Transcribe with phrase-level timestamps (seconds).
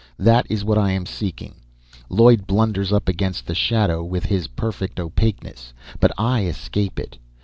[0.17, 1.53] "That is what I am seeking.
[2.09, 5.73] Lloyd blunders up against the shadow with his perfect opaqueness.
[5.99, 7.19] But I escape it.